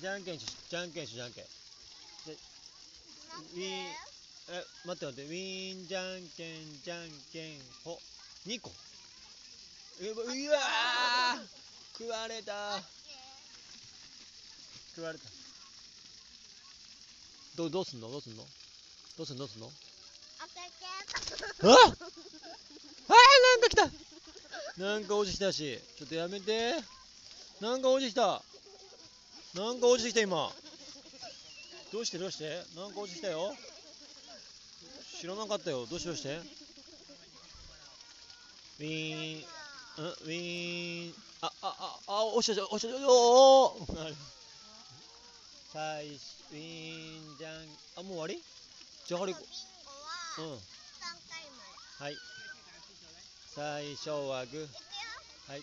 [0.00, 1.44] じゃんけんしじゃんけんしじゃんけん。
[1.44, 1.50] で
[2.32, 3.86] ウィーン
[4.48, 6.04] え待って待ってウィーンじゃん
[6.36, 7.98] けんじゃんけんほ
[8.46, 8.70] 2個。
[10.00, 10.58] うわうわ
[11.98, 12.82] 食われた。
[14.94, 15.24] 食われた。
[17.56, 18.10] どどうすんの？
[18.10, 18.44] どうすんの？
[19.16, 19.40] どうすんの？
[19.40, 19.72] どうすんのあ
[21.68, 23.90] あなんか来た。
[24.82, 25.80] なんか落ちたし。
[25.96, 26.74] ちょっとやめて。
[27.62, 28.42] なんか落ちた。
[29.56, 30.50] なんか落ちてきた今。
[31.90, 32.62] どうしてどうして？
[32.76, 33.56] なんか落ちてきたよ。
[35.18, 35.86] 知らなかったよ。
[35.86, 36.36] どうしてどうして？
[38.78, 39.44] ウィーン
[39.98, 41.14] ウィーン。
[41.40, 43.86] ああああ落ちた落ちたおお
[45.72, 46.20] 最初
[46.52, 47.52] ウィーンじゃん
[47.98, 48.42] あもう終わり？
[49.06, 49.40] じゃがりこ
[50.38, 50.44] うん。
[52.04, 52.16] はい。
[53.54, 54.68] 最初はグー。
[55.50, 55.62] はい。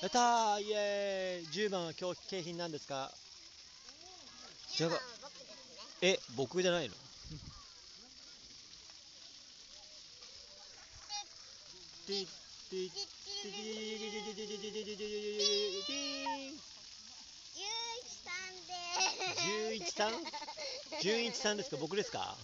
[0.00, 1.66] やったーイエーイ。
[1.66, 3.10] 10番は今日景品なんですか？
[4.76, 4.96] じゃが
[6.02, 6.94] え僕じゃないの
[21.02, 22.36] ？11さんですか僕ですか